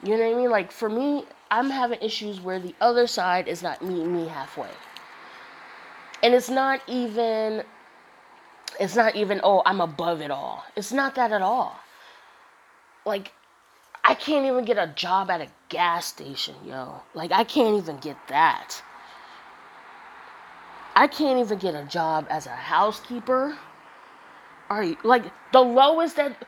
You 0.00 0.16
know 0.16 0.28
what 0.28 0.36
i 0.36 0.38
mean? 0.38 0.50
Like 0.50 0.70
for 0.70 0.88
me 0.88 1.24
i'm 1.50 1.68
having 1.68 1.98
issues 2.00 2.40
where 2.40 2.60
the 2.60 2.76
other 2.80 3.08
side 3.08 3.48
is 3.48 3.60
not 3.60 3.82
meeting 3.82 4.14
me 4.14 4.28
halfway. 4.28 4.70
And 6.22 6.32
it's 6.32 6.48
not 6.48 6.80
even 6.86 7.64
it's 8.78 8.94
not 8.94 9.16
even 9.16 9.40
oh 9.42 9.62
i'm 9.66 9.80
above 9.80 10.20
it 10.20 10.30
all. 10.30 10.64
It's 10.76 10.92
not 10.92 11.16
that 11.16 11.32
at 11.32 11.42
all 11.42 11.80
like 13.04 13.32
i 14.02 14.14
can't 14.14 14.46
even 14.46 14.64
get 14.64 14.78
a 14.78 14.92
job 14.94 15.30
at 15.30 15.40
a 15.40 15.48
gas 15.68 16.06
station 16.06 16.54
yo. 16.66 17.02
Like 17.14 17.32
i 17.32 17.44
can't 17.44 17.76
even 17.76 17.98
get 17.98 18.16
that. 18.28 18.82
I 20.96 21.08
can't 21.08 21.40
even 21.40 21.58
get 21.58 21.74
a 21.74 21.84
job 21.84 22.26
as 22.30 22.46
a 22.46 22.50
housekeeper. 22.50 23.58
Are 24.70 24.84
you 24.84 24.96
like 25.02 25.24
the 25.52 25.60
lowest 25.60 26.16
that 26.16 26.46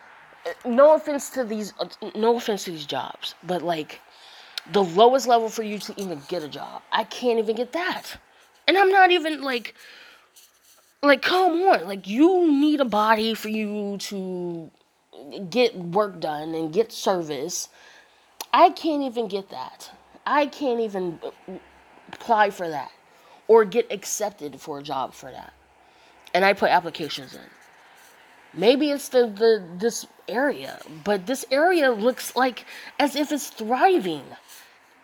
no 0.65 0.95
offense 0.95 1.31
to 1.31 1.45
these 1.45 1.73
no 2.15 2.37
offense 2.37 2.65
to 2.65 2.71
these 2.71 2.87
jobs 2.87 3.35
but 3.43 3.63
like 3.63 4.01
the 4.73 4.83
lowest 4.83 5.27
level 5.27 5.49
for 5.49 5.63
you 5.63 5.79
to 5.79 5.95
even 5.97 6.21
get 6.29 6.43
a 6.43 6.49
job. 6.49 6.83
I 6.93 7.05
can't 7.05 7.39
even 7.39 7.57
get 7.57 7.73
that. 7.73 8.19
And 8.67 8.77
I'm 8.77 8.91
not 8.91 9.11
even 9.11 9.43
like 9.43 9.75
like 11.03 11.23
come 11.23 11.53
on, 11.63 11.87
like 11.87 12.07
you 12.07 12.51
need 12.51 12.81
a 12.81 12.85
body 12.85 13.35
for 13.35 13.49
you 13.49 13.99
to 13.99 14.71
get 15.51 15.77
work 15.77 16.21
done 16.21 16.55
and 16.55 16.73
get 16.73 16.93
service. 16.93 17.69
I 18.53 18.71
can't 18.71 19.03
even 19.03 19.29
get 19.29 19.51
that. 19.51 19.91
I 20.27 20.47
can't 20.47 20.81
even 20.81 21.21
apply 22.13 22.51
for 22.51 22.69
that 22.69 22.91
or 23.49 23.65
get 23.65 23.91
accepted 23.93 24.61
for 24.61 24.79
a 24.79 24.83
job 24.83 25.15
for 25.15 25.31
that. 25.31 25.53
And 26.35 26.45
I 26.45 26.53
put 26.53 26.71
applications 26.71 27.35
in. 27.35 27.41
Maybe 28.53 28.91
it's 28.91 29.09
the, 29.11 29.27
the 29.27 29.63
this 29.79 30.07
area, 30.29 30.81
but 31.05 31.27
this 31.27 31.45
area 31.51 31.91
looks 31.93 32.35
like 32.35 32.65
as 32.99 33.15
if 33.15 33.31
it's 33.31 33.49
thriving 33.49 34.25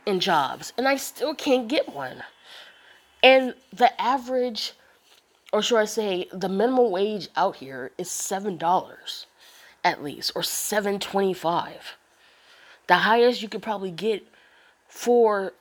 in 0.06 0.20
jobs 0.20 0.72
and 0.76 0.88
I 0.88 0.96
still 0.96 1.34
can't 1.34 1.68
get 1.68 1.94
one. 1.94 2.22
And 3.22 3.54
the 3.72 4.00
average, 4.00 4.72
or 5.52 5.62
should 5.62 5.78
I 5.78 5.84
say, 5.84 6.26
the 6.32 6.48
minimum 6.48 6.90
wage 6.90 7.28
out 7.36 7.56
here 7.56 7.92
is 7.98 8.10
seven 8.10 8.56
dollars, 8.56 9.26
at 9.84 10.02
least, 10.02 10.32
or 10.34 10.42
seven 10.42 10.98
twenty-five. 10.98 11.96
The 12.88 12.96
highest 12.96 13.42
you 13.42 13.48
could 13.48 13.62
probably 13.62 13.90
get 13.90 14.26
for 14.88 15.52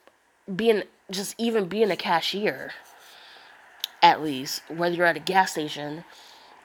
being 0.54 0.84
just 1.12 1.36
even 1.38 1.68
being 1.68 1.92
a 1.92 1.96
cashier, 1.96 2.72
at 4.02 4.22
least, 4.24 4.64
whether 4.70 4.96
you're 4.96 5.06
at 5.06 5.18
a 5.18 5.22
gas 5.22 5.52
station 5.52 6.04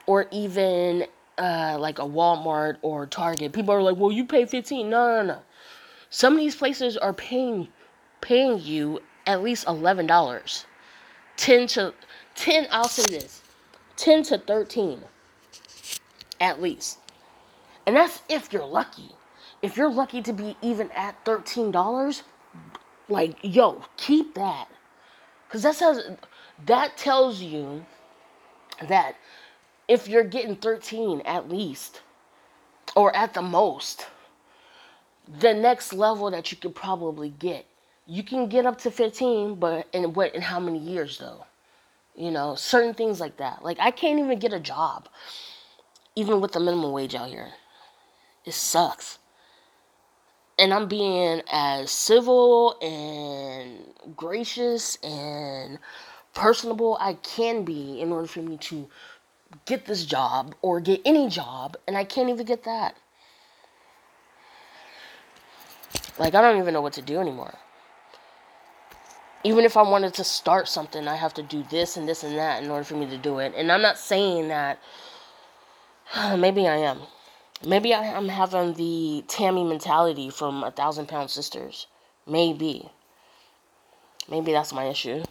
or 0.05 0.27
even 0.31 1.05
uh, 1.37 1.77
like 1.79 1.99
a 1.99 2.03
Walmart 2.03 2.77
or 2.81 3.05
Target. 3.05 3.53
People 3.53 3.73
are 3.73 3.81
like, 3.81 3.97
"Well, 3.97 4.11
you 4.11 4.25
pay 4.25 4.45
15." 4.45 4.89
No, 4.89 5.21
no, 5.21 5.27
no. 5.33 5.41
Some 6.09 6.33
of 6.33 6.39
these 6.39 6.55
places 6.55 6.97
are 6.97 7.13
paying 7.13 7.67
paying 8.21 8.59
you 8.59 9.01
at 9.25 9.43
least 9.43 9.67
eleven 9.67 10.07
dollars 10.07 10.65
10 11.37 11.67
to 11.67 11.93
10, 12.35 12.67
I'll 12.71 12.87
say 12.89 13.03
this 13.19 13.41
10 13.97 14.23
to 14.23 14.37
13 14.37 15.01
at 16.39 16.61
least. 16.61 16.99
And 17.87 17.95
that's 17.95 18.21
if 18.29 18.53
you're 18.53 18.65
lucky. 18.65 19.15
If 19.63 19.75
you're 19.77 19.89
lucky 19.89 20.21
to 20.21 20.33
be 20.33 20.55
even 20.61 20.91
at 20.91 21.25
$13, 21.25 22.21
like, 23.09 23.37
yo, 23.41 23.83
keep 23.97 24.35
that. 24.35 24.67
Because 25.47 25.63
that 25.63 25.75
says, 25.75 26.11
that 26.67 26.95
tells 26.97 27.41
you 27.41 27.83
that 28.87 29.15
if 29.87 30.07
you're 30.07 30.23
getting 30.23 30.55
13 30.55 31.21
at 31.21 31.49
least, 31.49 32.01
or 32.95 33.15
at 33.15 33.33
the 33.33 33.41
most, 33.41 34.05
the 35.39 35.55
next 35.55 35.91
level 35.93 36.29
that 36.29 36.51
you 36.51 36.57
could 36.57 36.75
probably 36.75 37.29
get 37.29 37.65
you 38.07 38.23
can 38.23 38.47
get 38.47 38.65
up 38.65 38.77
to 38.79 38.91
15, 38.91 39.55
but 39.55 39.87
in 39.93 40.13
what 40.13 40.33
in 40.33 40.41
how 40.41 40.59
many 40.59 40.79
years 40.79 41.17
though? 41.17 41.45
You 42.15 42.31
know, 42.31 42.55
certain 42.55 42.93
things 42.93 43.19
like 43.19 43.37
that. 43.37 43.63
Like 43.63 43.77
I 43.79 43.91
can't 43.91 44.19
even 44.19 44.39
get 44.39 44.53
a 44.53 44.59
job, 44.59 45.09
even 46.15 46.39
with 46.41 46.53
the 46.53 46.59
minimum 46.59 46.91
wage 46.93 47.13
out 47.13 47.29
here. 47.29 47.49
It 48.47 48.53
sucks. 48.53 49.19
And 50.57 50.73
I'm 50.73 50.87
being 50.87 51.41
as 51.51 51.91
civil 51.91 52.79
and 52.81 54.15
gracious 54.15 54.95
and 55.03 55.77
personable 56.33 56.97
I 56.99 57.15
can 57.15 57.65
be 57.65 57.99
in 57.99 58.11
order 58.13 58.27
for 58.27 58.41
me 58.41 58.57
to 58.57 58.87
get 59.65 59.85
this 59.85 60.05
job 60.05 60.55
or 60.61 60.79
get 60.79 61.01
any 61.03 61.27
job, 61.27 61.75
and 61.87 61.97
I 61.97 62.05
can't 62.05 62.29
even 62.29 62.45
get 62.45 62.63
that. 62.63 62.95
Like, 66.17 66.33
I 66.33 66.41
don't 66.41 66.57
even 66.57 66.73
know 66.73 66.81
what 66.81 66.93
to 66.93 67.01
do 67.01 67.19
anymore. 67.19 67.53
Even 69.43 69.65
if 69.65 69.75
I 69.75 69.81
wanted 69.81 70.13
to 70.15 70.23
start 70.23 70.69
something, 70.69 71.07
I 71.07 71.15
have 71.15 71.33
to 71.35 71.43
do 71.43 71.65
this 71.69 71.97
and 71.97 72.07
this 72.07 72.23
and 72.23 72.37
that 72.37 72.63
in 72.63 72.71
order 72.71 72.85
for 72.85 72.95
me 72.95 73.07
to 73.07 73.17
do 73.17 73.39
it. 73.39 73.53
And 73.55 73.71
I'm 73.71 73.81
not 73.81 73.97
saying 73.97 74.47
that. 74.47 74.79
Maybe 76.37 76.65
I 76.65 76.77
am. 76.77 77.01
Maybe 77.65 77.93
I 77.93 78.05
am 78.05 78.29
having 78.29 78.73
the 78.73 79.23
Tammy 79.27 79.63
mentality 79.63 80.29
from 80.29 80.63
A 80.63 80.71
Thousand 80.71 81.07
Pound 81.07 81.31
Sisters. 81.31 81.87
Maybe. 82.27 82.89
Maybe 84.29 84.51
that's 84.51 84.73
my 84.73 84.85
issue. 84.85 85.23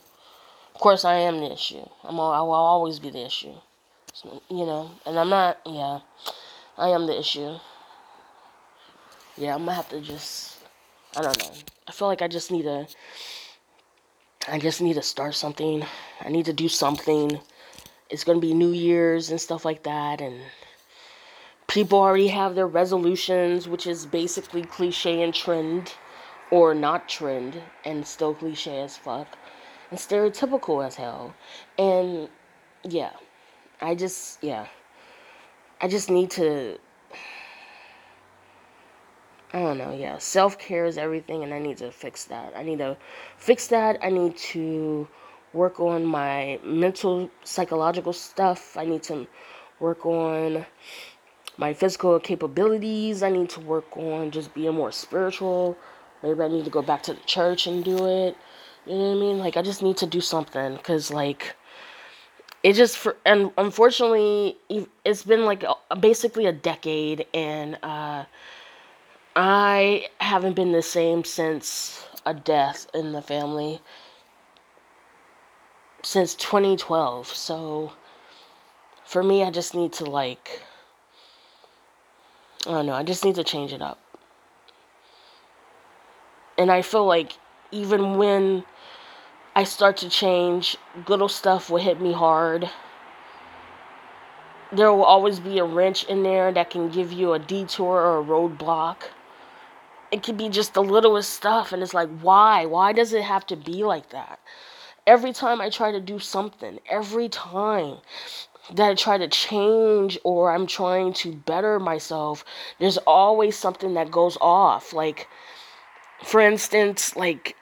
Of 0.74 0.80
course, 0.80 1.04
I 1.04 1.14
am 1.14 1.40
the 1.40 1.52
issue. 1.52 1.86
I'm. 2.04 2.18
all, 2.18 2.32
I 2.32 2.40
will 2.40 2.52
always 2.52 2.98
be 2.98 3.10
the 3.10 3.24
issue. 3.24 3.54
So, 4.12 4.42
you 4.50 4.66
know, 4.66 4.90
and 5.06 5.18
I'm 5.18 5.28
not. 5.28 5.58
Yeah, 5.64 6.00
I 6.76 6.88
am 6.88 7.06
the 7.06 7.18
issue. 7.18 7.56
Yeah, 9.36 9.54
I'm 9.54 9.60
gonna 9.60 9.74
have 9.74 9.88
to 9.90 10.00
just. 10.00 10.58
I 11.16 11.22
don't 11.22 11.38
know. 11.38 11.52
I 11.86 11.92
feel 11.92 12.08
like 12.08 12.22
I 12.22 12.28
just 12.28 12.50
need 12.50 12.64
to. 12.64 12.86
I 14.48 14.58
just 14.58 14.82
need 14.82 14.94
to 14.94 15.02
start 15.02 15.34
something. 15.34 15.84
I 16.20 16.28
need 16.28 16.46
to 16.46 16.52
do 16.52 16.68
something. 16.68 17.40
It's 18.10 18.24
gonna 18.24 18.40
be 18.40 18.52
New 18.52 18.72
Year's 18.72 19.30
and 19.30 19.40
stuff 19.40 19.64
like 19.64 19.84
that, 19.84 20.20
and 20.20 20.40
people 21.66 21.98
already 21.98 22.28
have 22.28 22.54
their 22.54 22.66
resolutions, 22.66 23.68
which 23.68 23.86
is 23.86 24.06
basically 24.06 24.62
cliche 24.62 25.22
and 25.22 25.34
trend, 25.34 25.94
or 26.50 26.74
not 26.74 27.08
trend, 27.08 27.60
and 27.84 28.06
still 28.06 28.34
cliche 28.34 28.80
as 28.80 28.96
fuck, 28.96 29.36
and 29.90 29.98
stereotypical 29.98 30.86
as 30.86 30.94
hell. 30.94 31.34
And 31.78 32.28
yeah, 32.84 33.12
I 33.80 33.94
just, 33.94 34.42
yeah. 34.42 34.66
I 35.80 35.88
just 35.88 36.10
need 36.10 36.30
to. 36.32 36.78
I 39.52 39.60
don't 39.60 39.78
know, 39.78 39.94
yeah. 39.94 40.18
Self 40.18 40.58
care 40.58 40.86
is 40.86 40.98
everything, 40.98 41.42
and 41.42 41.52
I 41.52 41.58
need 41.58 41.78
to 41.78 41.90
fix 41.90 42.24
that. 42.24 42.52
I 42.56 42.62
need 42.62 42.78
to 42.78 42.96
fix 43.36 43.68
that. 43.68 43.98
I 44.02 44.10
need 44.10 44.36
to 44.52 45.08
work 45.52 45.80
on 45.80 46.04
my 46.04 46.58
mental, 46.64 47.30
psychological 47.44 48.12
stuff. 48.12 48.76
I 48.76 48.84
need 48.84 49.02
to 49.04 49.26
work 49.80 50.04
on 50.06 50.66
my 51.56 51.72
physical 51.74 52.18
capabilities. 52.20 53.22
I 53.22 53.30
need 53.30 53.50
to 53.50 53.60
work 53.60 53.96
on 53.96 54.30
just 54.30 54.54
being 54.54 54.74
more 54.74 54.92
spiritual. 54.92 55.76
Maybe 56.22 56.40
I 56.42 56.48
need 56.48 56.64
to 56.64 56.70
go 56.70 56.82
back 56.82 57.02
to 57.04 57.14
the 57.14 57.20
church 57.20 57.66
and 57.66 57.84
do 57.84 58.06
it. 58.06 58.36
You 58.86 58.94
know 58.94 59.10
what 59.10 59.16
I 59.16 59.20
mean? 59.20 59.38
Like, 59.38 59.56
I 59.56 59.62
just 59.62 59.82
need 59.82 59.96
to 59.98 60.06
do 60.06 60.20
something 60.20 60.76
because, 60.76 61.10
like, 61.10 61.56
it 62.66 62.72
just 62.74 62.98
for 62.98 63.16
and 63.24 63.52
unfortunately 63.58 64.56
it's 65.04 65.22
been 65.22 65.44
like 65.44 65.64
basically 66.00 66.46
a 66.46 66.52
decade 66.52 67.24
and 67.32 67.78
uh 67.84 68.24
i 69.36 70.06
haven't 70.18 70.54
been 70.56 70.72
the 70.72 70.82
same 70.82 71.22
since 71.22 72.04
a 72.24 72.34
death 72.34 72.88
in 72.92 73.12
the 73.12 73.22
family 73.22 73.80
since 76.02 76.34
2012 76.34 77.28
so 77.28 77.92
for 79.04 79.22
me 79.22 79.44
i 79.44 79.50
just 79.50 79.72
need 79.72 79.92
to 79.92 80.04
like 80.04 80.62
i 82.66 82.72
don't 82.72 82.86
know 82.86 82.94
i 82.94 83.02
just 83.02 83.24
need 83.24 83.34
to 83.34 83.44
change 83.44 83.72
it 83.72 83.82
up 83.82 83.98
and 86.58 86.70
i 86.70 86.82
feel 86.82 87.06
like 87.06 87.32
even 87.72 88.16
when 88.16 88.64
I 89.56 89.64
start 89.64 89.96
to 89.98 90.10
change, 90.10 90.76
little 91.08 91.30
stuff 91.30 91.70
will 91.70 91.78
hit 91.78 91.98
me 91.98 92.12
hard. 92.12 92.68
There 94.70 94.92
will 94.92 95.02
always 95.04 95.40
be 95.40 95.58
a 95.58 95.64
wrench 95.64 96.04
in 96.04 96.22
there 96.22 96.52
that 96.52 96.68
can 96.68 96.90
give 96.90 97.10
you 97.10 97.32
a 97.32 97.38
detour 97.38 98.02
or 98.02 98.20
a 98.20 98.22
roadblock. 98.22 98.96
It 100.12 100.22
could 100.22 100.36
be 100.36 100.50
just 100.50 100.74
the 100.74 100.82
littlest 100.82 101.32
stuff, 101.32 101.72
and 101.72 101.82
it's 101.82 101.94
like, 101.94 102.10
why? 102.20 102.66
Why 102.66 102.92
does 102.92 103.14
it 103.14 103.22
have 103.22 103.46
to 103.46 103.56
be 103.56 103.82
like 103.82 104.10
that? 104.10 104.40
Every 105.06 105.32
time 105.32 105.62
I 105.62 105.70
try 105.70 105.90
to 105.90 106.00
do 106.00 106.18
something, 106.18 106.78
every 106.90 107.30
time 107.30 107.96
that 108.74 108.90
I 108.90 108.94
try 108.94 109.18
to 109.18 109.28
change 109.28 110.18
or 110.24 110.50
I'm 110.52 110.66
trying 110.66 111.12
to 111.14 111.32
better 111.32 111.78
myself, 111.78 112.44
there's 112.78 112.98
always 112.98 113.56
something 113.56 113.94
that 113.94 114.10
goes 114.10 114.36
off. 114.40 114.92
Like, 114.92 115.28
for 116.24 116.40
instance, 116.40 117.16
like 117.16 117.56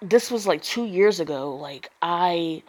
this 0.00 0.30
was 0.30 0.46
like 0.46 0.62
two 0.62 0.84
years 0.84 1.20
ago. 1.20 1.54
Like 1.54 1.90
I 2.02 2.62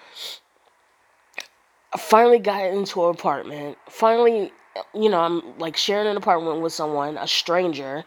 finally 1.97 2.39
got 2.39 2.65
into 2.65 3.06
an 3.06 3.12
apartment. 3.12 3.78
Finally, 3.89 4.52
you 4.93 5.10
know, 5.10 5.19
I'm 5.19 5.58
like 5.58 5.78
sharing 5.78 6.08
an 6.08 6.17
apartment 6.17 6.62
with 6.62 6.73
someone, 6.73 7.17
a 7.17 7.28
stranger, 7.28 8.04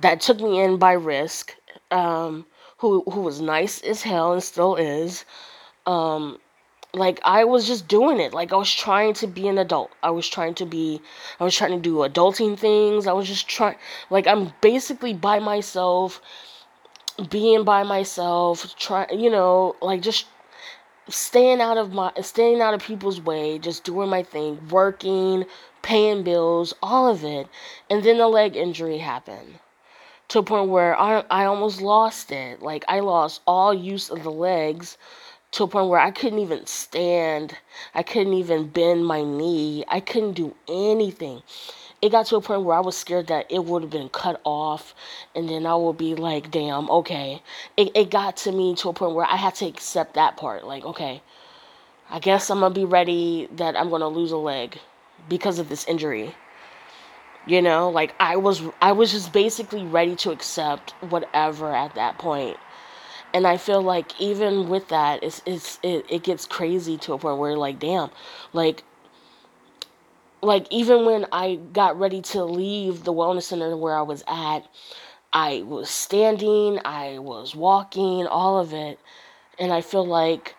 that 0.00 0.20
took 0.20 0.40
me 0.40 0.60
in 0.60 0.78
by 0.78 0.92
risk. 0.92 1.54
Um, 1.90 2.46
who 2.78 3.02
who 3.10 3.20
was 3.20 3.40
nice 3.40 3.80
as 3.82 4.02
hell 4.02 4.32
and 4.32 4.42
still 4.42 4.76
is. 4.76 5.24
Um, 5.86 6.38
like 6.96 7.20
I 7.24 7.44
was 7.44 7.66
just 7.66 7.88
doing 7.88 8.20
it. 8.20 8.32
Like 8.32 8.52
I 8.52 8.56
was 8.56 8.72
trying 8.72 9.12
to 9.14 9.26
be 9.26 9.46
an 9.48 9.58
adult. 9.58 9.90
I 10.02 10.10
was 10.10 10.28
trying 10.28 10.54
to 10.54 10.66
be. 10.66 11.00
I 11.38 11.44
was 11.44 11.54
trying 11.54 11.72
to 11.72 11.78
do 11.78 11.96
adulting 11.96 12.58
things. 12.58 13.06
I 13.06 13.12
was 13.12 13.28
just 13.28 13.48
trying. 13.48 13.76
Like 14.10 14.26
I'm 14.26 14.52
basically 14.62 15.12
by 15.12 15.38
myself 15.38 16.20
being 17.30 17.64
by 17.64 17.82
myself, 17.82 18.74
try 18.76 19.06
you 19.10 19.30
know, 19.30 19.76
like 19.80 20.02
just 20.02 20.26
staying 21.08 21.60
out 21.60 21.78
of 21.78 21.92
my 21.92 22.12
staying 22.22 22.60
out 22.60 22.74
of 22.74 22.82
people's 22.82 23.20
way, 23.20 23.58
just 23.58 23.84
doing 23.84 24.08
my 24.08 24.22
thing, 24.22 24.68
working, 24.68 25.44
paying 25.82 26.22
bills, 26.22 26.74
all 26.82 27.08
of 27.08 27.24
it. 27.24 27.46
And 27.90 28.02
then 28.02 28.18
the 28.18 28.28
leg 28.28 28.56
injury 28.56 28.98
happened. 28.98 29.58
To 30.28 30.40
a 30.40 30.42
point 30.42 30.70
where 30.70 30.98
I 30.98 31.24
I 31.30 31.44
almost 31.44 31.80
lost 31.80 32.32
it. 32.32 32.62
Like 32.62 32.84
I 32.88 33.00
lost 33.00 33.42
all 33.46 33.72
use 33.72 34.10
of 34.10 34.22
the 34.22 34.32
legs 34.32 34.98
to 35.52 35.64
a 35.64 35.68
point 35.68 35.88
where 35.88 36.00
I 36.00 36.10
couldn't 36.10 36.38
even 36.38 36.66
stand. 36.66 37.56
I 37.94 38.02
couldn't 38.02 38.34
even 38.34 38.68
bend 38.68 39.06
my 39.06 39.22
knee. 39.22 39.84
I 39.88 40.00
couldn't 40.00 40.32
do 40.32 40.54
anything 40.68 41.42
it 42.02 42.10
got 42.10 42.26
to 42.26 42.36
a 42.36 42.40
point 42.40 42.62
where 42.62 42.76
I 42.76 42.80
was 42.80 42.96
scared 42.96 43.28
that 43.28 43.46
it 43.50 43.64
would 43.64 43.82
have 43.82 43.90
been 43.90 44.10
cut 44.10 44.40
off 44.44 44.94
and 45.34 45.48
then 45.48 45.66
I 45.66 45.74
would 45.74 45.96
be 45.96 46.14
like, 46.14 46.50
damn, 46.50 46.90
okay. 46.90 47.42
It, 47.76 47.90
it 47.96 48.10
got 48.10 48.36
to 48.38 48.52
me 48.52 48.74
to 48.76 48.90
a 48.90 48.92
point 48.92 49.14
where 49.14 49.26
I 49.26 49.36
had 49.36 49.54
to 49.56 49.66
accept 49.66 50.14
that 50.14 50.36
part. 50.36 50.64
Like, 50.64 50.84
okay, 50.84 51.22
I 52.10 52.18
guess 52.18 52.50
I'm 52.50 52.60
to 52.60 52.70
be 52.70 52.84
ready 52.84 53.48
that 53.56 53.76
I'm 53.76 53.88
to 53.90 54.08
lose 54.08 54.30
a 54.32 54.36
leg 54.36 54.78
because 55.28 55.58
of 55.58 55.68
this 55.68 55.86
injury. 55.86 56.34
You 57.46 57.62
know, 57.62 57.90
like 57.90 58.14
I 58.18 58.36
was 58.36 58.60
I 58.82 58.92
was 58.92 59.12
just 59.12 59.32
basically 59.32 59.84
ready 59.84 60.16
to 60.16 60.32
accept 60.32 60.92
whatever 61.00 61.72
at 61.72 61.94
that 61.94 62.18
point. 62.18 62.56
And 63.36 63.46
I 63.46 63.58
feel 63.58 63.82
like 63.82 64.18
even 64.18 64.70
with 64.70 64.88
that, 64.88 65.22
it's, 65.22 65.42
it's 65.44 65.78
it, 65.82 66.06
it 66.08 66.22
gets 66.22 66.46
crazy 66.46 66.96
to 66.96 67.12
a 67.12 67.18
point 67.18 67.36
where 67.36 67.54
like, 67.54 67.78
damn, 67.78 68.08
like 68.54 68.82
like 70.40 70.66
even 70.70 71.04
when 71.04 71.26
I 71.30 71.56
got 71.56 71.98
ready 71.98 72.22
to 72.22 72.44
leave 72.44 73.04
the 73.04 73.12
wellness 73.12 73.42
center 73.42 73.76
where 73.76 73.94
I 73.94 74.00
was 74.00 74.24
at, 74.26 74.60
I 75.34 75.64
was 75.66 75.90
standing, 75.90 76.80
I 76.82 77.18
was 77.18 77.54
walking, 77.54 78.26
all 78.26 78.58
of 78.58 78.72
it. 78.72 78.98
And 79.58 79.70
I 79.70 79.82
feel 79.82 80.06
like 80.06 80.54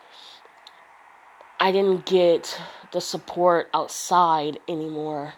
I 1.60 1.72
didn't 1.72 2.06
get 2.06 2.62
the 2.92 3.02
support 3.02 3.72
outside 3.74 4.60
anymore. 4.68 5.34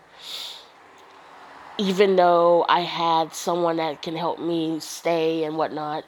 Even 1.78 2.17
though 2.17 2.65
I 2.67 2.82
had 2.82 3.34
someone 3.34 3.78
that 3.78 4.02
can 4.02 4.17
help 4.17 4.39
me 4.41 4.82
stay 4.82 5.45
and 5.45 5.56
whatnot, 5.56 6.04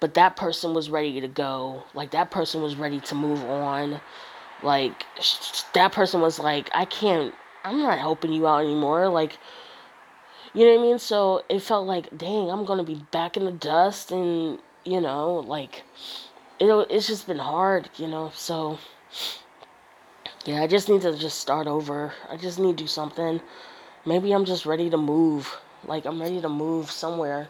but 0.00 0.14
that 0.14 0.36
person 0.36 0.74
was 0.74 0.90
ready 0.90 1.20
to 1.20 1.28
go. 1.28 1.84
Like, 1.94 2.10
that 2.10 2.30
person 2.30 2.62
was 2.62 2.76
ready 2.76 3.00
to 3.00 3.14
move 3.14 3.44
on. 3.44 4.00
Like, 4.62 5.04
that 5.74 5.92
person 5.92 6.20
was 6.20 6.38
like, 6.38 6.70
I 6.74 6.84
can't 6.84 7.34
I'm 7.64 7.82
not 7.82 7.98
helping 7.98 8.32
you 8.32 8.46
out 8.46 8.64
anymore. 8.64 9.08
Like, 9.08 9.38
you 10.54 10.64
know 10.64 10.74
what 10.74 10.80
I 10.80 10.82
mean? 10.82 10.98
So 10.98 11.44
it 11.48 11.60
felt 11.60 11.86
like, 11.86 12.16
dang, 12.16 12.50
I'm 12.50 12.64
gonna 12.64 12.84
be 12.84 13.02
back 13.10 13.36
in 13.36 13.44
the 13.44 13.52
dust, 13.52 14.10
and 14.10 14.58
you 14.84 15.00
know, 15.00 15.44
like, 15.46 15.82
it, 16.58 16.66
it's 16.90 17.06
just 17.06 17.26
been 17.26 17.38
hard, 17.38 17.90
you 17.96 18.06
know. 18.06 18.32
So 18.34 18.78
yeah, 20.44 20.62
I 20.62 20.66
just 20.66 20.88
need 20.88 21.02
to 21.02 21.16
just 21.16 21.38
start 21.38 21.66
over. 21.66 22.12
I 22.30 22.36
just 22.36 22.58
need 22.58 22.78
to 22.78 22.84
do 22.84 22.88
something. 22.88 23.40
Maybe 24.06 24.32
I'm 24.32 24.46
just 24.46 24.64
ready 24.66 24.88
to 24.90 24.96
move. 24.96 25.58
Like 25.86 26.06
I'm 26.06 26.20
ready 26.20 26.40
to 26.40 26.48
move 26.48 26.90
somewhere, 26.90 27.48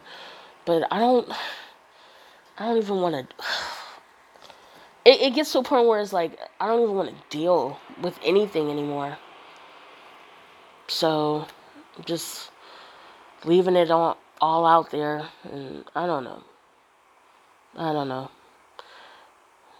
but 0.65 0.87
I 0.91 0.99
don't. 0.99 1.29
I 2.57 2.65
don't 2.65 2.77
even 2.77 3.01
want 3.01 3.15
to. 3.15 3.35
it, 5.05 5.21
it 5.21 5.35
gets 5.35 5.51
to 5.53 5.59
a 5.59 5.63
point 5.63 5.87
where 5.87 5.99
it's 5.99 6.13
like 6.13 6.37
I 6.59 6.67
don't 6.67 6.81
even 6.81 6.95
want 6.95 7.09
to 7.09 7.37
deal 7.37 7.79
with 8.01 8.17
anything 8.23 8.69
anymore. 8.69 9.17
So, 10.87 11.47
just 12.05 12.51
leaving 13.45 13.75
it 13.75 13.91
all 13.91 14.17
all 14.41 14.65
out 14.65 14.91
there, 14.91 15.27
and 15.43 15.85
I 15.95 16.05
don't 16.05 16.23
know. 16.23 16.43
I 17.77 17.93
don't 17.93 18.09
know. 18.09 18.29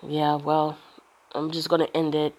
Yeah, 0.04 0.36
well, 0.36 0.78
I'm 1.34 1.52
just 1.52 1.70
gonna 1.70 1.90
end 1.94 2.16
it. 2.16 2.36